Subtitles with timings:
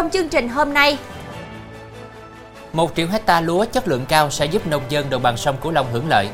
[0.00, 0.98] Trong chương trình hôm nay,
[2.72, 5.72] một triệu hecta lúa chất lượng cao sẽ giúp nông dân đồng bằng sông Cửu
[5.72, 6.28] Long hưởng lợi.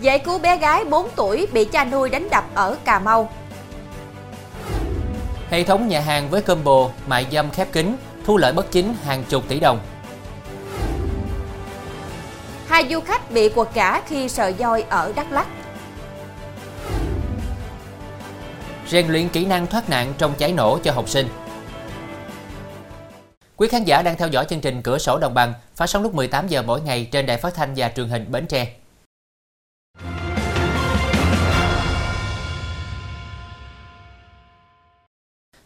[0.00, 3.32] Giải cứu bé gái 4 tuổi bị cha nuôi đánh đập ở Cà Mau.
[5.50, 9.24] Hệ thống nhà hàng với combo mại dâm khép kín, thu lợi bất chính hàng
[9.28, 9.80] chục tỷ đồng.
[12.68, 15.46] Hai du khách bị quật cả khi sợ voi ở Đắk Lắk.
[18.90, 21.28] Rèn luyện kỹ năng thoát nạn trong cháy nổ cho học sinh.
[23.56, 26.14] Quý khán giả đang theo dõi chương trình Cửa sổ Đồng bằng phát sóng lúc
[26.14, 28.74] 18 giờ mỗi ngày trên đài phát thanh và truyền hình Bến Tre.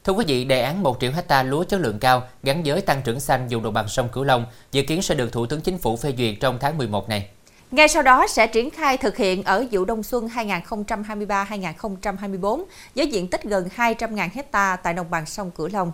[0.04, 3.02] Thưa quý vị, đề án 1 triệu hecta lúa chất lượng cao gắn với tăng
[3.02, 5.78] trưởng xanh vùng đồng bằng sông Cửu Long dự kiến sẽ được Thủ tướng Chính
[5.78, 7.28] phủ phê duyệt trong tháng 11 này.
[7.72, 12.64] Ngay sau đó sẽ triển khai thực hiện ở vụ đông xuân 2023-2024
[12.94, 15.92] với diện tích gần 200.000 hecta tại đồng bằng sông Cửu Long.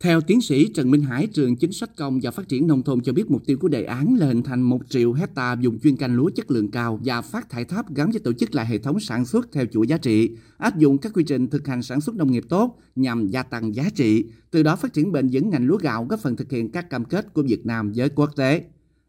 [0.00, 3.00] Theo tiến sĩ Trần Minh Hải, trường chính sách công và phát triển nông thôn
[3.00, 5.96] cho biết mục tiêu của đề án là hình thành 1 triệu hecta dùng chuyên
[5.96, 8.78] canh lúa chất lượng cao và phát thải thấp gắn với tổ chức lại hệ
[8.78, 12.00] thống sản xuất theo chuỗi giá trị, áp dụng các quy trình thực hành sản
[12.00, 15.50] xuất nông nghiệp tốt nhằm gia tăng giá trị, từ đó phát triển bền vững
[15.50, 18.30] ngành lúa gạo góp phần thực hiện các cam kết của Việt Nam với quốc
[18.36, 18.64] tế.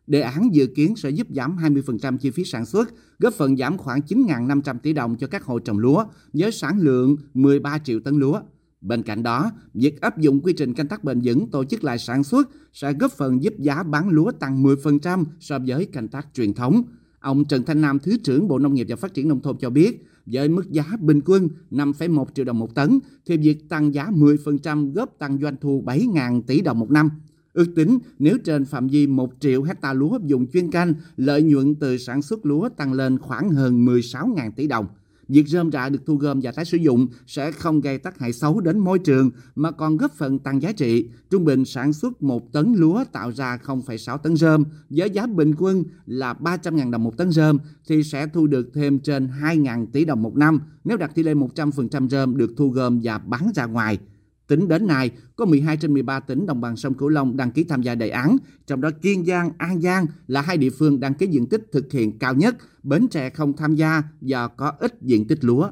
[0.08, 3.78] Đề án dự kiến sẽ giúp giảm 20% chi phí sản xuất, góp phần giảm
[3.78, 8.20] khoảng 9.500 tỷ đồng cho các hộ trồng lúa với sản lượng 13 triệu tấn
[8.20, 8.42] lúa.
[8.81, 11.98] Bên cạnh đó, việc áp dụng quy trình canh tác bền vững tổ chức lại
[12.00, 16.28] sản xuất sẽ góp phần giúp giá bán lúa tăng 10% so với canh tác
[16.33, 16.83] truyền thống.
[17.20, 19.70] Ông Trần Thanh Nam, Thứ trưởng Bộ Nông nghiệp và Phát triển Nông thôn cho
[19.70, 24.06] biết, với mức giá bình quân 5,1 triệu đồng một tấn, thì việc tăng giá
[24.06, 27.09] 10% góp tăng doanh thu 7.000 tỷ đồng một năm.
[27.56, 31.76] Ước tính nếu trên phạm vi 1 triệu hecta lúa dùng chuyên canh, lợi nhuận
[31.76, 34.86] từ sản xuất lúa tăng lên khoảng hơn 16.000 tỷ đồng.
[35.27, 38.33] Việc rơm rạ được thu gom và tái sử dụng sẽ không gây tác hại
[38.33, 41.08] xấu đến môi trường mà còn góp phần tăng giá trị.
[41.30, 45.54] Trung bình sản xuất 1 tấn lúa tạo ra 0,6 tấn rơm với giá bình
[45.58, 50.05] quân là 300.000 đồng một tấn rơm thì sẽ thu được thêm trên 2.000 tỷ
[50.05, 53.66] đồng một năm nếu đạt tỷ lệ 100% rơm được thu gom và bán ra
[53.66, 53.99] ngoài.
[54.48, 57.64] Tính đến nay, có 12 trên 13 tỉnh đồng bằng sông Cửu Long đăng ký
[57.64, 61.14] tham gia đề án, trong đó Kiên Giang, An Giang là hai địa phương đăng
[61.14, 65.02] ký diện tích thực hiện cao nhất, Bến Tre không tham gia do có ít
[65.02, 65.70] diện tích lúa.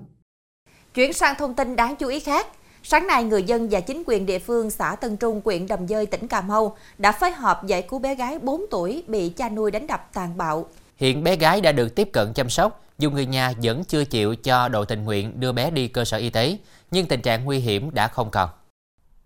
[0.93, 2.47] Chuyển sang thông tin đáng chú ý khác.
[2.83, 6.05] Sáng nay, người dân và chính quyền địa phương xã Tân Trung, huyện Đầm Dơi,
[6.05, 9.71] tỉnh Cà Mau đã phối hợp giải cứu bé gái 4 tuổi bị cha nuôi
[9.71, 10.65] đánh đập tàn bạo.
[10.97, 14.35] Hiện bé gái đã được tiếp cận chăm sóc, dù người nhà vẫn chưa chịu
[14.35, 16.57] cho đội tình nguyện đưa bé đi cơ sở y tế,
[16.91, 18.49] nhưng tình trạng nguy hiểm đã không còn.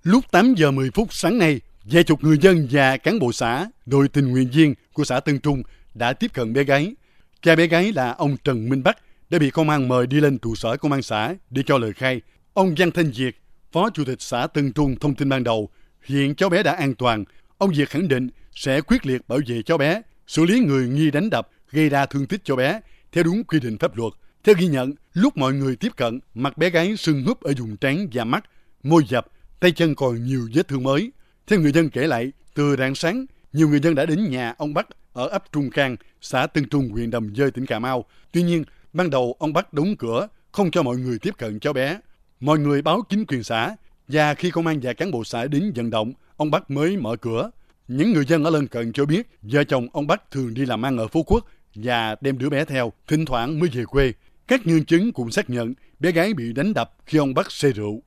[0.08, 3.68] Lúc 8 giờ 10 phút sáng nay, vài chục người dân và cán bộ xã,
[3.86, 5.64] đội tình nguyện viên của xã Tân Trung
[5.94, 6.96] đã tiếp cận bé gái.
[7.42, 8.98] Cha bé gái là ông Trần Minh Bắc
[9.30, 11.94] đã bị công an mời đi lên trụ sở công an xã để cho lời
[11.94, 12.22] khai.
[12.54, 13.42] Ông Văn Thanh Việt,
[13.72, 15.70] Phó Chủ tịch xã Tân Trung thông tin ban đầu,
[16.06, 17.24] hiện cháu bé đã an toàn.
[17.58, 21.12] Ông Việt khẳng định sẽ quyết liệt bảo vệ cháu bé, xử lý người nghi
[21.12, 22.80] đánh đập, gây ra thương tích cho bé
[23.12, 24.14] theo đúng quy định pháp luật.
[24.44, 27.78] Theo ghi nhận, lúc mọi người tiếp cận, mặt bé gái sưng húp ở vùng
[27.78, 28.44] trán và mắt,
[28.84, 29.28] môi dập,
[29.60, 31.12] tay chân còn nhiều vết thương mới.
[31.48, 34.74] Theo người dân kể lại, từ rạng sáng, nhiều người dân đã đến nhà ông
[34.74, 38.06] Bắc ở ấp Trung Khang, xã Tân Trung, huyện Đầm Dơi, tỉnh Cà Mau.
[38.32, 38.64] Tuy nhiên,
[38.94, 42.00] ban đầu ông Bắc đóng cửa, không cho mọi người tiếp cận cháu bé.
[42.40, 43.76] Mọi người báo chính quyền xã,
[44.08, 47.16] và khi công an và cán bộ xã đến vận động, ông Bắc mới mở
[47.16, 47.52] cửa.
[47.88, 50.86] Những người dân ở lân cận cho biết, vợ chồng ông Bắc thường đi làm
[50.86, 51.46] ăn ở Phú Quốc
[51.76, 54.14] và đem đứa bé theo, thỉnh thoảng mới về quê.
[54.48, 57.72] Các nhân chứng cũng xác nhận bé gái bị đánh đập khi ông Bắc say
[57.72, 58.02] rượu.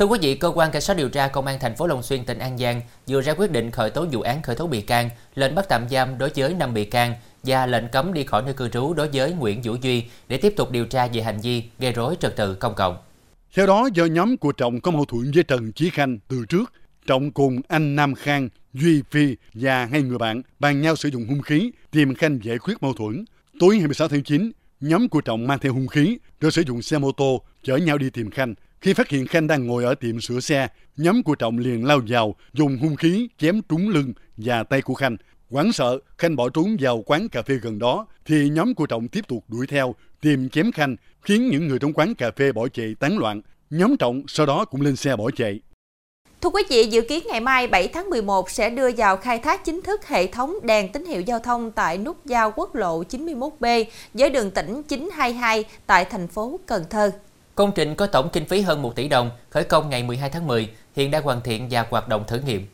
[0.00, 2.24] Thưa quý vị, cơ quan cảnh sát điều tra công an thành phố Long Xuyên
[2.24, 5.10] tỉnh An Giang vừa ra quyết định khởi tố vụ án khởi tố bị can,
[5.34, 8.54] lệnh bắt tạm giam đối với 5 bị can và lệnh cấm đi khỏi nơi
[8.54, 11.64] cư trú đối với Nguyễn Vũ Duy để tiếp tục điều tra về hành vi
[11.78, 12.96] gây rối trật tự công cộng.
[13.54, 16.72] Theo đó, do nhóm của Trọng có mâu thuẫn với Trần Chí Khanh từ trước,
[17.06, 21.26] Trọng cùng anh Nam Khang, Duy Phi và hai người bạn bàn nhau sử dụng
[21.28, 23.24] hung khí tìm Khanh giải quyết mâu thuẫn.
[23.60, 24.50] Tối 26 tháng 9,
[24.80, 27.98] nhóm của Trọng mang theo hung khí rồi sử dụng xe mô tô chở nhau
[27.98, 28.54] đi tìm Khanh.
[28.80, 32.00] Khi phát hiện Khanh đang ngồi ở tiệm sửa xe, nhóm của Trọng liền lao
[32.08, 35.16] vào, dùng hung khí chém trúng lưng và tay của Khanh.
[35.50, 39.08] Quảng sợ, Khanh bỏ trốn vào quán cà phê gần đó, thì nhóm của Trọng
[39.08, 42.68] tiếp tục đuổi theo, tìm chém Khanh, khiến những người trong quán cà phê bỏ
[42.68, 43.42] chạy tán loạn.
[43.70, 45.60] Nhóm Trọng sau đó cũng lên xe bỏ chạy.
[46.40, 49.64] Thưa quý vị, dự kiến ngày mai 7 tháng 11 sẽ đưa vào khai thác
[49.64, 53.84] chính thức hệ thống đèn tín hiệu giao thông tại nút giao quốc lộ 91B
[54.14, 57.12] với đường tỉnh 922 tại thành phố Cần Thơ.
[57.54, 60.46] Công trình có tổng kinh phí hơn 1 tỷ đồng, khởi công ngày 12 tháng
[60.46, 62.66] 10, hiện đã hoàn thiện và hoạt động thử nghiệm.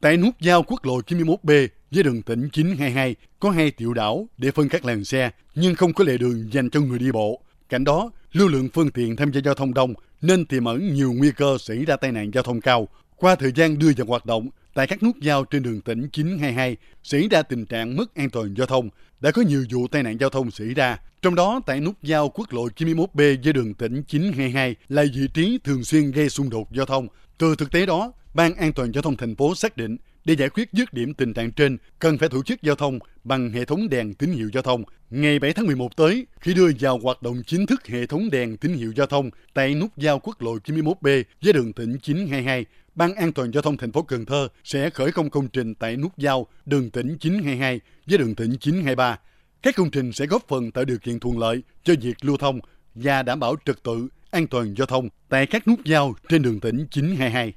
[0.00, 4.50] Tại nút giao quốc lộ 91B với đường tỉnh 922 có hai tiểu đảo để
[4.50, 7.40] phân các làn xe, nhưng không có lề đường dành cho người đi bộ.
[7.68, 11.12] cạnh đó, lưu lượng phương tiện tham gia giao thông đông nên tiềm ẩn nhiều
[11.16, 12.88] nguy cơ xảy ra tai nạn giao thông cao.
[13.16, 16.76] Qua thời gian đưa vào hoạt động, tại các nút giao trên đường tỉnh 922
[17.02, 18.88] xảy ra tình trạng mất an toàn giao thông.
[19.20, 20.98] Đã có nhiều vụ tai nạn giao thông xảy ra.
[21.22, 23.06] Trong đó, tại nút giao quốc lộ 91B
[23.44, 27.08] với đường tỉnh 922 là vị trí thường xuyên gây xung đột giao thông.
[27.38, 30.48] Từ thực tế đó, Ban An toàn giao thông thành phố xác định để giải
[30.48, 33.88] quyết dứt điểm tình trạng trên, cần phải tổ chức giao thông bằng hệ thống
[33.88, 34.82] đèn tín hiệu giao thông.
[35.10, 38.56] Ngày 7 tháng 11 tới, khi đưa vào hoạt động chính thức hệ thống đèn
[38.56, 42.64] tín hiệu giao thông tại nút giao quốc lộ 91B với đường tỉnh 922,
[42.94, 45.96] Ban An toàn giao thông thành phố Cần Thơ sẽ khởi công công trình tại
[45.96, 49.18] nút giao đường tỉnh 922 với đường tỉnh 923.
[49.62, 52.60] Các công trình sẽ góp phần tạo điều kiện thuận lợi cho việc lưu thông
[52.94, 56.60] và đảm bảo trật tự an toàn giao thông tại các nút giao trên đường
[56.60, 57.52] tỉnh 922.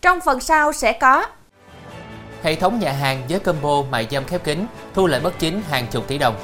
[0.00, 1.26] Trong phần sau sẽ có
[2.42, 5.86] Hệ thống nhà hàng với combo mại dâm khép kín, thu lợi bất chính hàng
[5.90, 6.36] chục tỷ đồng.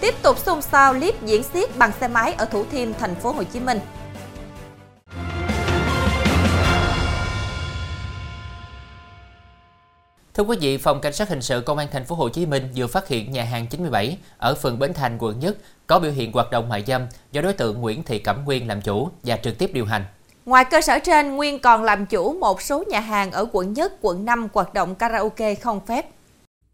[0.00, 3.32] Tiếp tục xôn xao clip diễn xiết bằng xe máy ở Thủ Thiêm, thành phố
[3.32, 3.78] Hồ Chí Minh.
[10.36, 12.62] Thưa quý vị, phòng cảnh sát hình sự công an thành phố Hồ Chí Minh
[12.76, 16.32] vừa phát hiện nhà hàng 97 ở phường Bến Thành, quận Nhất có biểu hiện
[16.32, 17.02] hoạt động mại dâm
[17.32, 20.04] do đối tượng Nguyễn Thị Cẩm Nguyên làm chủ và trực tiếp điều hành.
[20.46, 23.92] Ngoài cơ sở trên, Nguyên còn làm chủ một số nhà hàng ở quận Nhất,
[24.00, 26.06] quận 5 hoạt động karaoke không phép.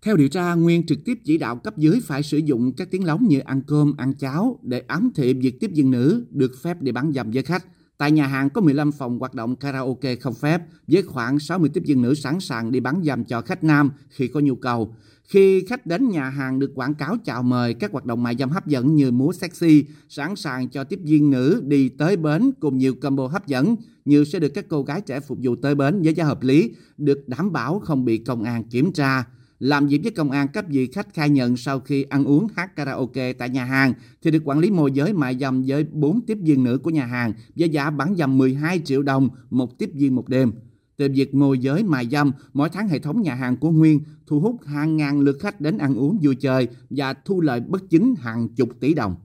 [0.02, 3.04] Theo điều tra, Nguyên trực tiếp chỉ đạo cấp dưới phải sử dụng các tiếng
[3.04, 6.76] lóng như ăn cơm, ăn cháo để ám thị việc tiếp viên nữ được phép
[6.80, 7.64] để bán dâm với khách.
[8.02, 11.82] Tại nhà hàng có 15 phòng hoạt động karaoke không phép với khoảng 60 tiếp
[11.86, 14.94] viên nữ sẵn sàng đi bán dâm cho khách nam khi có nhu cầu.
[15.24, 18.50] Khi khách đến nhà hàng được quảng cáo chào mời các hoạt động mại dâm
[18.50, 22.78] hấp dẫn như múa sexy, sẵn sàng cho tiếp viên nữ đi tới bến cùng
[22.78, 26.02] nhiều combo hấp dẫn như sẽ được các cô gái trẻ phục vụ tới bến
[26.02, 29.24] với giá hợp lý, được đảm bảo không bị công an kiểm tra.
[29.62, 32.76] Làm việc với công an, cấp vị khách khai nhận sau khi ăn uống hát
[32.76, 33.92] karaoke tại nhà hàng
[34.22, 37.06] thì được quản lý môi giới mại dâm với 4 tiếp viên nữ của nhà
[37.06, 40.52] hàng với giá bán dâm 12 triệu đồng một tiếp viên một đêm.
[40.96, 44.40] Từ việc môi giới mại dâm, mỗi tháng hệ thống nhà hàng của Nguyên thu
[44.40, 48.14] hút hàng ngàn lượt khách đến ăn uống vui chơi và thu lợi bất chính
[48.18, 49.16] hàng chục tỷ đồng.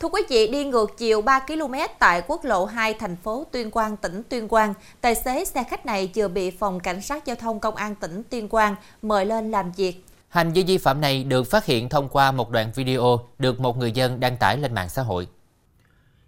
[0.00, 3.70] Thưa quý vị, đi ngược chiều 3 km tại quốc lộ 2 thành phố Tuyên
[3.70, 7.36] Quang, tỉnh Tuyên Quang, tài xế xe khách này vừa bị phòng cảnh sát giao
[7.36, 10.04] thông công an tỉnh Tuyên Quang mời lên làm việc.
[10.28, 13.78] Hành vi vi phạm này được phát hiện thông qua một đoạn video được một
[13.78, 15.28] người dân đăng tải lên mạng xã hội.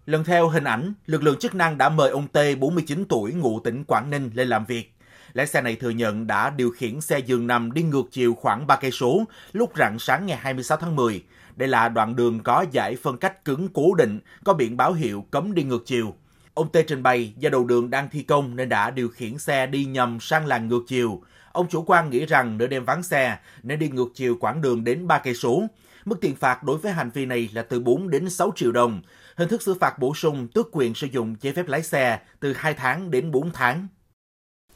[0.06, 3.60] Lần theo hình ảnh, lực lượng chức năng đã mời ông T, 49 tuổi, ngụ
[3.60, 4.92] tỉnh Quảng Ninh lên làm việc.
[5.32, 8.66] Lái xe này thừa nhận đã điều khiển xe giường nằm đi ngược chiều khoảng
[8.66, 11.22] 3 cây số lúc rạng sáng ngày 26 tháng 10.
[11.58, 15.24] Đây là đoạn đường có giải phân cách cứng cố định, có biển báo hiệu
[15.30, 16.14] cấm đi ngược chiều.
[16.54, 19.66] Ông T trình bày do đầu đường đang thi công nên đã điều khiển xe
[19.66, 21.22] đi nhầm sang làn ngược chiều.
[21.52, 24.84] Ông chủ quan nghĩ rằng nửa đêm vắng xe nên đi ngược chiều quãng đường
[24.84, 25.66] đến 3 cây số.
[26.04, 29.02] Mức tiền phạt đối với hành vi này là từ 4 đến 6 triệu đồng.
[29.36, 32.52] Hình thức xử phạt bổ sung tước quyền sử dụng giấy phép lái xe từ
[32.52, 33.88] 2 tháng đến 4 tháng.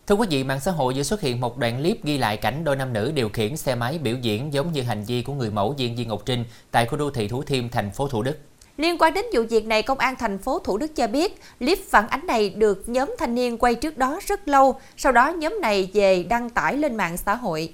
[0.06, 2.64] Thưa quý vị, mạng xã hội vừa xuất hiện một đoạn clip ghi lại cảnh
[2.64, 5.50] đôi nam nữ điều khiển xe máy biểu diễn giống như hành vi của người
[5.50, 8.38] mẫu Diên Di Ngọc Trinh tại khu đô thị Thủ Thiêm, thành phố Thủ Đức.
[8.76, 11.78] Liên quan đến vụ việc này, Công an thành phố Thủ Đức cho biết clip
[11.90, 15.58] phản ánh này được nhóm thanh niên quay trước đó rất lâu, sau đó nhóm
[15.62, 17.72] này về đăng tải lên mạng xã hội.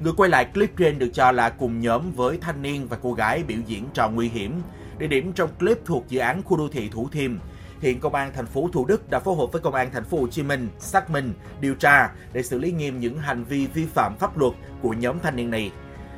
[0.00, 3.12] Người quay lại clip trên được cho là cùng nhóm với thanh niên và cô
[3.12, 4.62] gái biểu diễn trò nguy hiểm.
[4.98, 7.38] Địa điểm trong clip thuộc dự án khu đô thị Thủ Thiêm.
[7.82, 10.18] Hiện công an thành phố Thủ Đức đã phối hợp với công an thành phố
[10.18, 13.86] Hồ Chí Minh xác minh, điều tra để xử lý nghiêm những hành vi vi
[13.86, 15.70] phạm pháp luật của nhóm thanh niên này.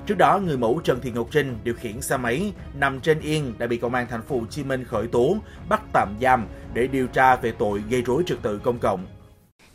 [0.07, 3.55] Trước đó, người mẫu Trần Thị Ngọc Trinh điều khiển xe máy nằm trên yên
[3.59, 5.37] đã bị công an thành phố Hồ Chí Minh khởi tố,
[5.69, 9.07] bắt tạm giam để điều tra về tội gây rối trật tự công cộng.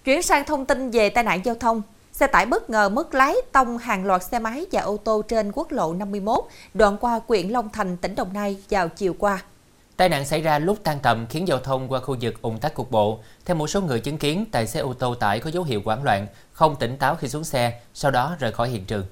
[0.05, 1.81] Chuyển sang thông tin về tai nạn giao thông.
[2.11, 5.51] Xe tải bất ngờ mất lái tông hàng loạt xe máy và ô tô trên
[5.51, 6.43] quốc lộ 51
[6.73, 9.41] đoạn qua huyện Long Thành, tỉnh Đồng Nai vào chiều qua.
[9.99, 12.73] Tai nạn xảy ra lúc tan tầm khiến giao thông qua khu vực ùn tắc
[12.73, 13.19] cục bộ.
[13.45, 16.03] Theo một số người chứng kiến, tài xế ô tô tải có dấu hiệu hoảng
[16.03, 19.05] loạn, không tỉnh táo khi xuống xe, sau đó rời khỏi hiện trường.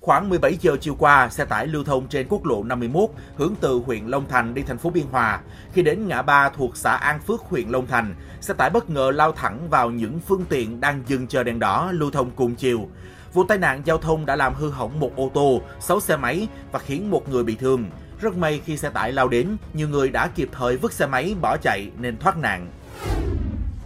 [0.00, 3.82] Khoảng 17 giờ chiều qua, xe tải lưu thông trên quốc lộ 51 hướng từ
[3.86, 5.40] huyện Long Thành đi thành phố Biên Hòa.
[5.72, 9.10] Khi đến ngã ba thuộc xã An Phước, huyện Long Thành, xe tải bất ngờ
[9.14, 12.88] lao thẳng vào những phương tiện đang dừng chờ đèn đỏ lưu thông cùng chiều.
[13.32, 16.48] Vụ tai nạn giao thông đã làm hư hỏng một ô tô, 6 xe máy
[16.72, 17.84] và khiến một người bị thương.
[18.20, 21.34] Rất may khi xe tải lao đến, nhiều người đã kịp thời vứt xe máy
[21.40, 22.66] bỏ chạy nên thoát nạn.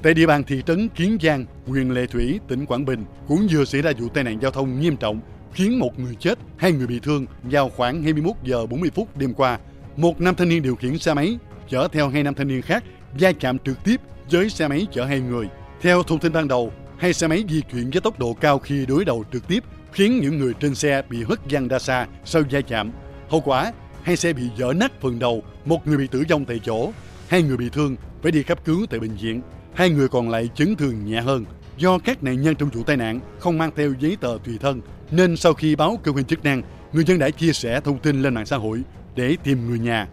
[0.03, 3.65] Tại địa bàn thị trấn Kiến Giang, huyện Lệ Thủy, tỉnh Quảng Bình cũng vừa
[3.65, 5.21] xảy ra vụ tai nạn giao thông nghiêm trọng
[5.53, 9.35] khiến một người chết, hai người bị thương vào khoảng 21 giờ 40 phút đêm
[9.35, 9.59] qua.
[9.97, 12.85] Một nam thanh niên điều khiển xe máy chở theo hai nam thanh niên khác
[13.21, 15.49] va chạm trực tiếp với xe máy chở hai người.
[15.81, 18.87] Theo thông tin ban đầu, hai xe máy di chuyển với tốc độ cao khi
[18.87, 22.43] đối đầu trực tiếp khiến những người trên xe bị hất văng ra xa sau
[22.51, 22.91] va chạm.
[23.29, 26.61] Hậu quả, hai xe bị vỡ nát phần đầu, một người bị tử vong tại
[26.64, 26.90] chỗ,
[27.28, 29.43] hai người bị thương phải đi cấp cứu tại bệnh viện,
[29.75, 31.45] hai người còn lại chấn thương nhẹ hơn.
[31.76, 34.81] Do các nạn nhân trong vụ tai nạn không mang theo giấy tờ tùy thân,
[35.11, 36.62] nên sau khi báo cơ quan chức năng,
[36.93, 38.83] người dân đã chia sẻ thông tin lên mạng xã hội
[39.17, 40.09] để tìm người nhà.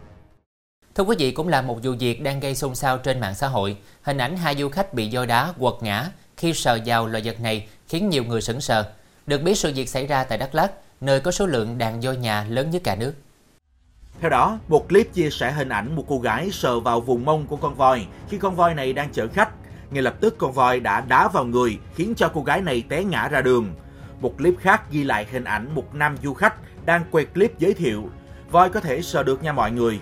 [0.96, 3.48] Thưa quý vị, cũng là một vụ việc đang gây xôn xao trên mạng xã
[3.48, 3.77] hội.
[4.01, 7.42] Hình ảnh hai du khách bị do đá quật ngã khi sờ vào loại vật
[7.42, 8.92] này khiến nhiều người sững sờ.
[9.27, 12.18] Được biết sự việc xảy ra tại Đắk Lắk, nơi có số lượng đàn voi
[12.18, 13.13] nhà lớn nhất cả nước.
[14.22, 17.46] Theo đó, một clip chia sẻ hình ảnh một cô gái sờ vào vùng mông
[17.48, 19.50] của con voi khi con voi này đang chở khách.
[19.92, 23.04] Ngay lập tức con voi đã đá vào người khiến cho cô gái này té
[23.04, 23.68] ngã ra đường.
[24.22, 26.54] Một clip khác ghi lại hình ảnh một nam du khách
[26.86, 28.10] đang quay clip giới thiệu.
[28.52, 30.00] Voi có thể sờ được nha mọi người.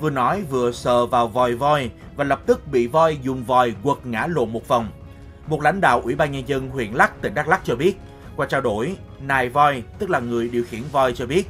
[0.00, 3.98] Vừa nói vừa sờ vào vòi voi và lập tức bị voi dùng vòi quật
[4.04, 4.88] ngã lộn một vòng.
[5.46, 7.96] Một lãnh đạo Ủy ban Nhân dân huyện Lắc, tỉnh Đắk Lắk cho biết,
[8.36, 11.48] qua trao đổi, nài voi, tức là người điều khiển voi cho biết,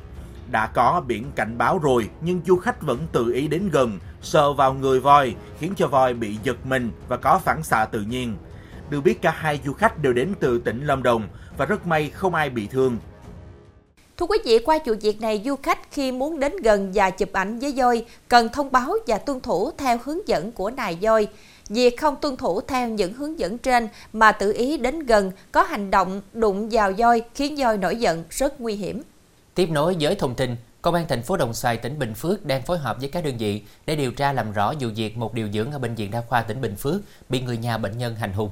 [0.51, 4.53] đã có biển cảnh báo rồi nhưng du khách vẫn tự ý đến gần, sờ
[4.53, 8.37] vào người voi, khiến cho voi bị giật mình và có phản xạ tự nhiên.
[8.91, 12.11] Được biết cả hai du khách đều đến từ tỉnh Lâm Đồng và rất may
[12.11, 12.97] không ai bị thương.
[14.17, 17.33] Thưa quý vị, qua vụ việc này, du khách khi muốn đến gần và chụp
[17.33, 21.29] ảnh với voi cần thông báo và tuân thủ theo hướng dẫn của nài voi.
[21.69, 25.63] Việc không tuân thủ theo những hướng dẫn trên mà tự ý đến gần có
[25.63, 29.03] hành động đụng vào voi khiến voi nổi giận rất nguy hiểm.
[29.55, 32.63] Tiếp nối với thông tin, Công an thành phố Đồng Xoài, tỉnh Bình Phước đang
[32.63, 35.49] phối hợp với các đơn vị để điều tra làm rõ vụ việc một điều
[35.53, 38.33] dưỡng ở bệnh viện đa khoa tỉnh Bình Phước bị người nhà bệnh nhân hành
[38.33, 38.51] hung.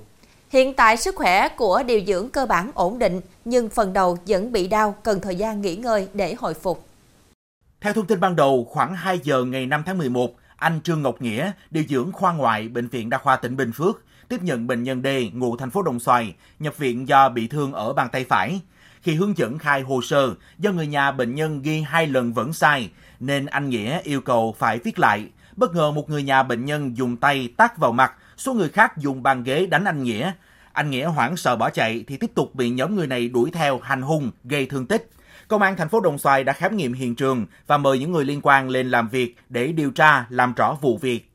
[0.50, 4.52] Hiện tại sức khỏe của điều dưỡng cơ bản ổn định nhưng phần đầu vẫn
[4.52, 6.86] bị đau, cần thời gian nghỉ ngơi để hồi phục.
[7.80, 11.22] Theo thông tin ban đầu, khoảng 2 giờ ngày 5 tháng 11, anh Trương Ngọc
[11.22, 14.82] Nghĩa, điều dưỡng khoa ngoại Bệnh viện Đa khoa tỉnh Bình Phước, tiếp nhận bệnh
[14.82, 18.24] nhân D ngụ thành phố Đồng Xoài, nhập viện do bị thương ở bàn tay
[18.28, 18.60] phải.
[19.02, 22.52] Khi hướng dẫn khai hồ sơ, do người nhà bệnh nhân ghi hai lần vẫn
[22.52, 22.90] sai,
[23.20, 25.26] nên anh Nghĩa yêu cầu phải viết lại.
[25.56, 28.98] Bất ngờ một người nhà bệnh nhân dùng tay tát vào mặt, số người khác
[28.98, 30.32] dùng bàn ghế đánh anh Nghĩa.
[30.72, 33.80] Anh Nghĩa hoảng sợ bỏ chạy thì tiếp tục bị nhóm người này đuổi theo
[33.82, 35.10] hành hung, gây thương tích.
[35.48, 38.24] Công an thành phố Đồng Xoài đã khám nghiệm hiện trường và mời những người
[38.24, 41.30] liên quan lên làm việc để điều tra, làm rõ vụ việc.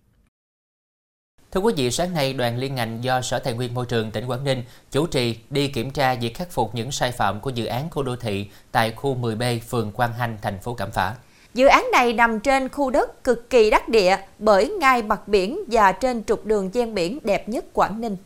[1.54, 4.26] Thưa quý vị, sáng nay đoàn liên ngành do Sở Tài nguyên Môi trường tỉnh
[4.26, 7.66] Quảng Ninh chủ trì đi kiểm tra việc khắc phục những sai phạm của dự
[7.66, 11.16] án khu đô thị tại khu 10B, phường Quang Hanh, thành phố Cẩm Phả.
[11.54, 15.60] Dự án này nằm trên khu đất cực kỳ đắc địa bởi ngay mặt biển
[15.68, 18.18] và trên trục đường ven biển đẹp nhất Quảng Ninh.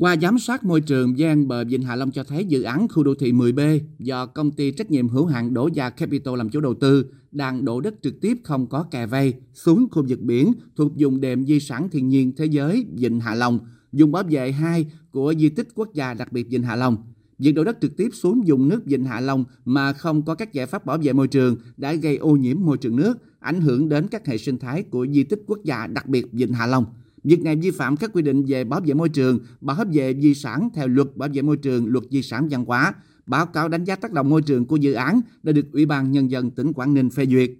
[0.00, 3.02] Qua giám sát môi trường gian bờ Vịnh Hạ Long cho thấy dự án khu
[3.02, 6.60] đô thị 10B do công ty trách nhiệm hữu hạn Đỗ Gia Capital làm chủ
[6.60, 10.52] đầu tư đang đổ đất trực tiếp không có kè vây xuống khu vực biển
[10.76, 13.58] thuộc vùng đệm di sản thiên nhiên thế giới Vịnh Hạ Long,
[13.92, 16.96] vùng bảo vệ 2 của di tích quốc gia đặc biệt Vịnh Hạ Long.
[17.38, 20.52] Việc đổ đất trực tiếp xuống vùng nước Vịnh Hạ Long mà không có các
[20.52, 23.88] giải pháp bảo vệ môi trường đã gây ô nhiễm môi trường nước, ảnh hưởng
[23.88, 26.84] đến các hệ sinh thái của di tích quốc gia đặc biệt Vịnh Hạ Long.
[27.26, 30.34] Việc này vi phạm các quy định về bảo vệ môi trường, bảo vệ di
[30.34, 32.94] sản theo luật bảo vệ môi trường, luật di sản văn hóa.
[33.26, 36.12] Báo cáo đánh giá tác động môi trường của dự án đã được Ủy ban
[36.12, 37.50] Nhân dân tỉnh Quảng Ninh phê duyệt.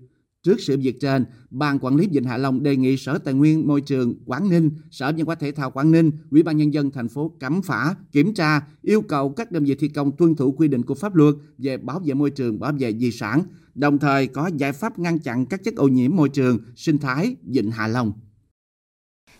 [0.43, 3.67] Trước sự việc trên, Ban Quản lý Vịnh Hạ Long đề nghị Sở Tài nguyên
[3.67, 6.91] Môi trường Quảng Ninh, Sở Văn hóa Thể thao Quảng Ninh, Ủy ban Nhân dân
[6.91, 10.53] thành phố Cẩm Phả kiểm tra, yêu cầu các đơn vị thi công tuân thủ
[10.53, 13.43] quy định của pháp luật về bảo vệ môi trường, bảo vệ di sản,
[13.75, 17.37] đồng thời có giải pháp ngăn chặn các chất ô nhiễm môi trường, sinh thái
[17.43, 18.13] Vịnh Hạ Long.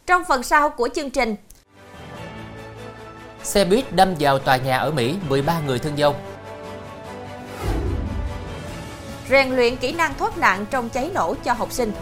[0.07, 1.37] Trong phần sau của chương trình,
[3.43, 6.15] Xe buýt đâm vào tòa nhà ở Mỹ, 13 người thương vong.
[9.31, 11.93] rèn luyện kỹ năng thoát nạn trong cháy nổ cho học sinh.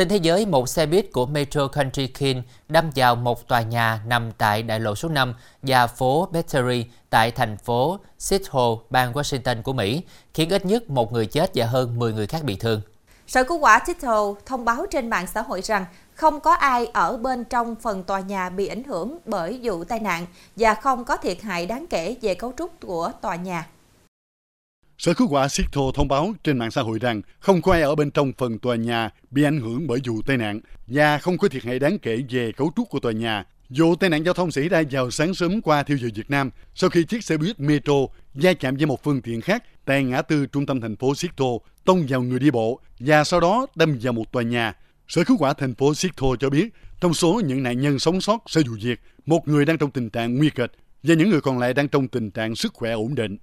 [0.00, 4.00] Trên thế giới, một xe buýt của Metro Country King đâm vào một tòa nhà
[4.06, 9.62] nằm tại đại lộ số 5 và phố Battery tại thành phố Seattle, bang Washington
[9.62, 10.02] của Mỹ,
[10.34, 12.80] khiến ít nhất một người chết và hơn 10 người khác bị thương.
[13.26, 17.16] Sở Cứu hỏa Seattle thông báo trên mạng xã hội rằng không có ai ở
[17.16, 20.26] bên trong phần tòa nhà bị ảnh hưởng bởi vụ tai nạn
[20.56, 23.66] và không có thiệt hại đáng kể về cấu trúc của tòa nhà.
[25.00, 27.94] Sở cứu hỏa Seattle thông báo trên mạng xã hội rằng không có ai ở
[27.94, 31.48] bên trong phần tòa nhà bị ảnh hưởng bởi vụ tai nạn và không có
[31.48, 33.44] thiệt hại đáng kể về cấu trúc của tòa nhà.
[33.68, 36.50] Vụ tai nạn giao thông xảy ra vào sáng sớm qua theo giờ Việt Nam
[36.74, 37.94] sau khi chiếc xe buýt Metro
[38.34, 41.58] va chạm với một phương tiện khác tại ngã tư trung tâm thành phố Seattle,
[41.84, 44.74] tông vào người đi bộ và sau đó đâm vào một tòa nhà.
[45.08, 46.68] Sở cứu hỏa thành phố Seattle cho biết,
[47.00, 50.10] trong số những nạn nhân sống sót sau vụ việc, một người đang trong tình
[50.10, 53.14] trạng nguy kịch và những người còn lại đang trong tình trạng sức khỏe ổn
[53.14, 53.36] định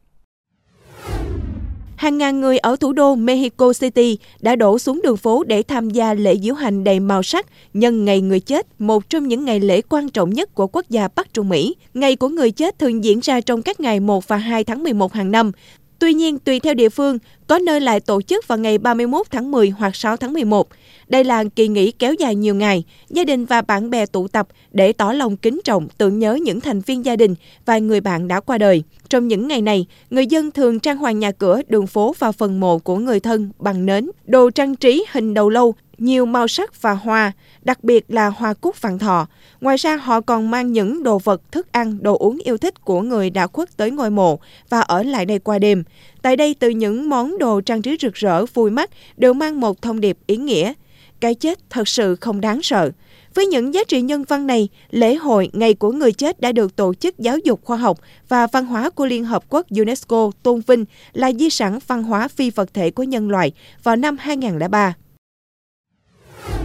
[1.97, 5.89] hàng ngàn người ở thủ đô Mexico City đã đổ xuống đường phố để tham
[5.89, 9.59] gia lễ diễu hành đầy màu sắc nhân ngày người chết, một trong những ngày
[9.59, 11.75] lễ quan trọng nhất của quốc gia Bắc Trung Mỹ.
[11.93, 15.13] Ngày của người chết thường diễn ra trong các ngày 1 và 2 tháng 11
[15.13, 15.51] hàng năm.
[15.99, 19.51] Tuy nhiên, tùy theo địa phương, có nơi lại tổ chức vào ngày 31 tháng
[19.51, 20.67] 10 hoặc 6 tháng 11.
[21.09, 24.47] Đây là kỳ nghỉ kéo dài nhiều ngày, gia đình và bạn bè tụ tập
[24.71, 27.35] để tỏ lòng kính trọng tưởng nhớ những thành viên gia đình
[27.65, 28.83] và người bạn đã qua đời.
[29.09, 32.59] Trong những ngày này, người dân thường trang hoàng nhà cửa, đường phố và phần
[32.59, 36.81] mộ của người thân bằng nến, đồ trang trí hình đầu lâu, nhiều màu sắc
[36.81, 39.27] và hoa, đặc biệt là hoa cúc vạn thọ.
[39.61, 43.01] Ngoài ra, họ còn mang những đồ vật, thức ăn, đồ uống yêu thích của
[43.01, 45.83] người đã khuất tới ngôi mộ và ở lại đây qua đêm.
[46.21, 49.81] Tại đây, từ những món đồ trang trí rực rỡ, vui mắt đều mang một
[49.81, 50.73] thông điệp ý nghĩa.
[51.19, 52.91] Cái chết thật sự không đáng sợ.
[53.33, 56.75] Với những giá trị nhân văn này, lễ hội Ngày của người chết đã được
[56.75, 60.61] Tổ chức Giáo dục Khoa học và Văn hóa của Liên Hợp Quốc UNESCO tôn
[60.67, 63.51] vinh là di sản văn hóa phi vật thể của nhân loại
[63.83, 64.95] vào năm 2003.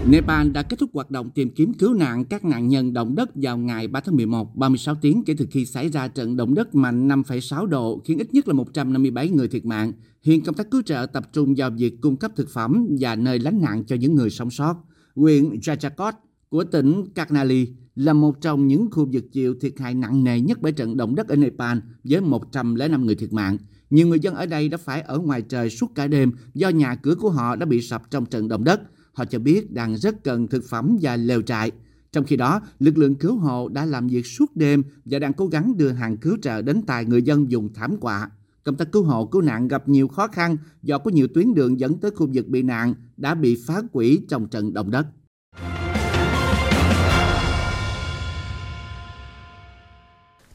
[0.08, 3.30] Nepal đã kết thúc hoạt động tìm kiếm cứu nạn các nạn nhân động đất
[3.34, 6.74] vào ngày 3 tháng 11, 36 tiếng kể từ khi xảy ra trận động đất
[6.74, 9.92] mạnh 5,6 độ khiến ít nhất là 157 người thiệt mạng.
[10.22, 13.38] Hiện công tác cứu trợ tập trung vào việc cung cấp thực phẩm và nơi
[13.38, 14.76] lánh nạn cho những người sống sót.
[15.14, 16.12] Huyện Jajakot
[16.48, 20.58] của tỉnh Karnali là một trong những khu vực chịu thiệt hại nặng nề nhất
[20.60, 23.56] bởi trận động đất ở Nepal với 105 người thiệt mạng.
[23.90, 26.94] Nhiều người dân ở đây đã phải ở ngoài trời suốt cả đêm do nhà
[26.94, 28.80] cửa của họ đã bị sập trong trận động đất.
[29.12, 31.70] Họ cho biết đang rất cần thực phẩm và lều trại.
[32.12, 35.46] Trong khi đó, lực lượng cứu hộ đã làm việc suốt đêm và đang cố
[35.46, 38.30] gắng đưa hàng cứu trợ đến tài người dân dùng thảm họa.
[38.64, 41.80] Công tác cứu hộ cứu nạn gặp nhiều khó khăn do có nhiều tuyến đường
[41.80, 45.06] dẫn tới khu vực bị nạn đã bị phá hủy trong trận động đất.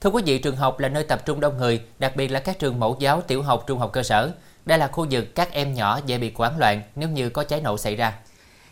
[0.02, 2.60] Thưa quý vị, trường học là nơi tập trung đông người, đặc biệt là các
[2.60, 4.32] trường mẫu giáo, tiểu học, trung học cơ sở.
[4.66, 7.62] Đây là khu vực các em nhỏ dễ bị hoảng loạn nếu như có cháy
[7.62, 8.20] nổ xảy ra.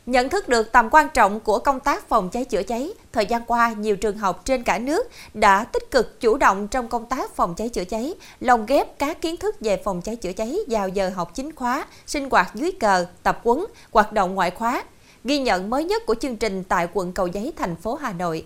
[0.06, 3.42] Nhận thức được tầm quan trọng của công tác phòng cháy chữa cháy, thời gian
[3.48, 7.36] qua nhiều trường học trên cả nước đã tích cực chủ động trong công tác
[7.36, 10.90] phòng cháy chữa cháy, lồng ghép các kiến thức về phòng cháy chữa cháy vào
[10.90, 14.84] giờ học chính khóa, sinh hoạt dưới cờ, tập quấn, hoạt động ngoại khóa.
[15.24, 18.46] Ghi nhận mới nhất của chương trình tại quận Cầu Giấy, thành phố Hà Nội.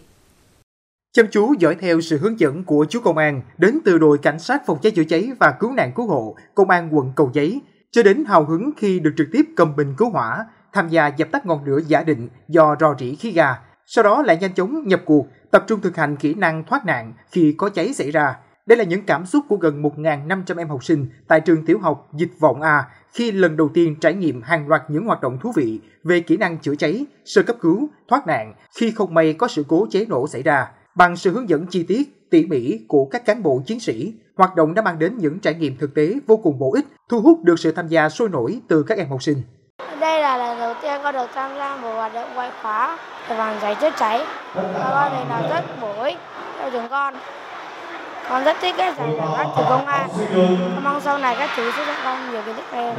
[1.13, 4.39] Chăm chú dõi theo sự hướng dẫn của chú công an đến từ đội cảnh
[4.39, 7.61] sát phòng cháy chữa cháy và cứu nạn cứu hộ, công an quận Cầu Giấy,
[7.91, 11.27] cho đến hào hứng khi được trực tiếp cầm bình cứu hỏa, tham gia dập
[11.31, 13.55] tắt ngọn lửa giả định do rò rỉ khí ga,
[13.85, 17.13] sau đó lại nhanh chóng nhập cuộc, tập trung thực hành kỹ năng thoát nạn
[17.31, 18.35] khi có cháy xảy ra.
[18.65, 22.09] Đây là những cảm xúc của gần 1.500 em học sinh tại trường tiểu học
[22.13, 25.51] Dịch Vọng A khi lần đầu tiên trải nghiệm hàng loạt những hoạt động thú
[25.55, 29.47] vị về kỹ năng chữa cháy, sơ cấp cứu, thoát nạn khi không may có
[29.47, 30.67] sự cố cháy nổ xảy ra.
[30.95, 34.55] Bằng sự hướng dẫn chi tiết, tỉ mỉ của các cán bộ chiến sĩ, hoạt
[34.55, 37.43] động đã mang đến những trải nghiệm thực tế vô cùng bổ ích, thu hút
[37.43, 39.41] được sự tham gia sôi nổi từ các em học sinh.
[39.99, 40.37] Đây là
[40.81, 42.97] tiên con được tham gia một hoạt động ngoại khóa
[43.29, 46.17] về phòng cháy chữa cháy và con thấy nó rất bổ ích
[46.59, 47.13] cho chúng con.
[48.29, 50.09] Con rất thích cái giải của các trường công an.
[50.35, 52.95] Con mong sau này các chú sẽ cho con nhiều kiến thức hơn.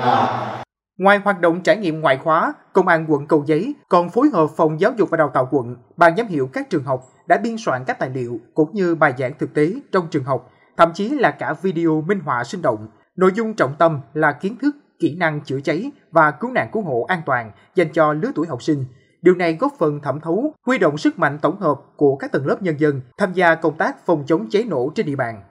[0.99, 4.47] Ngoài hoạt động trải nghiệm ngoại khóa, Công an quận Cầu Giấy còn phối hợp
[4.57, 7.57] Phòng Giáo dục và Đào tạo quận, ban giám hiệu các trường học đã biên
[7.59, 11.09] soạn các tài liệu cũng như bài giảng thực tế trong trường học, thậm chí
[11.09, 12.89] là cả video minh họa sinh động.
[13.17, 16.83] Nội dung trọng tâm là kiến thức, kỹ năng chữa cháy và cứu nạn cứu
[16.83, 18.85] hộ an toàn dành cho lứa tuổi học sinh.
[19.23, 22.47] Điều này góp phần thẩm thấu, huy động sức mạnh tổng hợp của các tầng
[22.47, 25.43] lớp nhân dân tham gia công tác phòng chống cháy nổ trên địa bàn.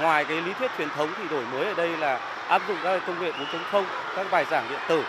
[0.00, 3.02] Ngoài cái lý thuyết truyền thống thì đổi mới ở đây là áp dụng các
[3.06, 3.32] công nghệ
[3.72, 3.84] 4.0,
[4.16, 5.02] các bài giảng điện tử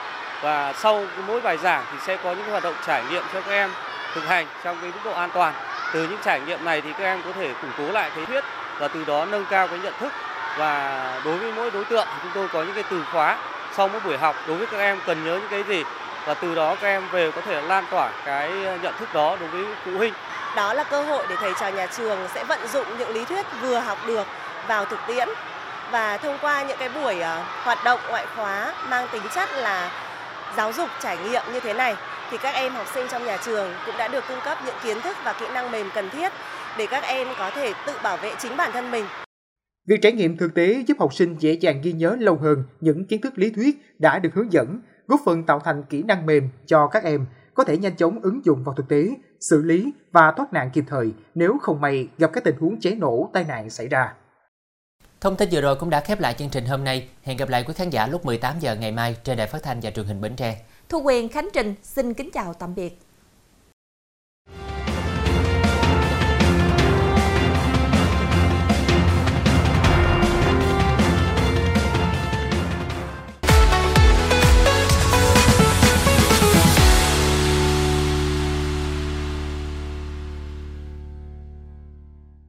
[0.43, 3.51] và sau mỗi bài giảng thì sẽ có những hoạt động trải nghiệm cho các
[3.51, 3.69] em
[4.15, 5.53] thực hành trong cái mức độ an toàn.
[5.93, 8.43] Từ những trải nghiệm này thì các em có thể củng cố lại cái thuyết
[8.79, 10.11] và từ đó nâng cao cái nhận thức
[10.57, 13.37] và đối với mỗi đối tượng thì chúng tôi có những cái từ khóa
[13.77, 15.83] sau mỗi buổi học, đối với các em cần nhớ những cái gì
[16.25, 19.37] và từ đó các em về có thể lan tỏa cái ờ, nhận thức đó
[19.39, 20.13] đối với phụ huynh.
[20.55, 23.45] Đó là cơ hội để thầy trò nhà trường sẽ vận dụng những lý thuyết
[23.61, 24.27] vừa học được
[24.67, 25.29] vào thực tiễn
[25.91, 29.89] và thông qua những cái buổi ờ, hoạt động ngoại khóa mang tính chất là
[30.57, 31.95] giáo dục, trải nghiệm như thế này,
[32.31, 35.01] thì các em học sinh trong nhà trường cũng đã được cung cấp những kiến
[35.01, 36.33] thức và kỹ năng mềm cần thiết
[36.77, 39.05] để các em có thể tự bảo vệ chính bản thân mình.
[39.87, 43.05] Việc trải nghiệm thực tế giúp học sinh dễ dàng ghi nhớ lâu hơn những
[43.05, 46.49] kiến thức lý thuyết đã được hướng dẫn, góp phần tạo thành kỹ năng mềm
[46.65, 50.33] cho các em có thể nhanh chóng ứng dụng vào thực tế, xử lý và
[50.37, 53.69] thoát nạn kịp thời nếu không may gặp các tình huống cháy nổ, tai nạn
[53.69, 54.13] xảy ra.
[55.21, 57.09] Thông tin vừa rồi cũng đã khép lại chương trình hôm nay.
[57.23, 59.79] Hẹn gặp lại quý khán giả lúc 18 giờ ngày mai trên đài phát thanh
[59.79, 60.61] và truyền hình Bến Tre.
[60.89, 62.99] Thu Quyền Khánh Trình xin kính chào tạm biệt.